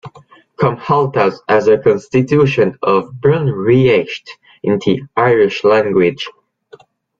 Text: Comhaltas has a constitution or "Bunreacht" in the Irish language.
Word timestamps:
Comhaltas 0.59 1.41
has 1.47 1.67
a 1.67 1.77
constitution 1.77 2.75
or 2.81 3.11
"Bunreacht" 3.11 4.29
in 4.63 4.79
the 4.83 5.03
Irish 5.15 5.63
language. 5.63 6.27